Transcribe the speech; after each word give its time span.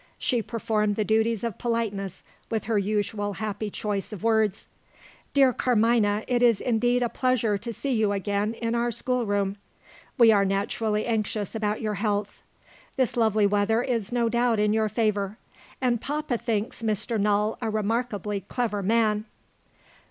She 0.17 0.41
performed 0.41 0.95
the 0.95 1.03
duties 1.05 1.43
of 1.43 1.59
politeness 1.59 2.23
with 2.49 2.63
her 2.63 2.79
usual 2.79 3.33
happy 3.33 3.69
choice 3.69 4.11
of 4.11 4.23
words. 4.23 4.65
"Dear 5.35 5.53
Carmina, 5.53 6.23
it 6.27 6.41
is 6.41 6.59
indeed 6.59 7.03
a 7.03 7.07
pleasure 7.07 7.55
to 7.59 7.71
see 7.71 7.93
you 7.93 8.11
again 8.11 8.55
in 8.55 8.73
our 8.73 8.89
schoolroom. 8.89 9.57
We 10.17 10.31
are 10.31 10.43
naturally 10.43 11.05
anxious 11.05 11.53
about 11.53 11.81
your 11.81 11.93
health. 12.01 12.41
This 12.95 13.15
lovely 13.15 13.45
weather 13.45 13.83
is 13.83 14.11
no 14.11 14.27
doubt 14.27 14.57
in 14.57 14.73
your 14.73 14.89
favour; 14.89 15.37
and 15.79 16.01
papa 16.01 16.39
thinks 16.39 16.81
Mr. 16.81 17.19
Null 17.19 17.59
a 17.61 17.69
remarkably 17.69 18.41
clever 18.41 18.81
man." 18.81 19.25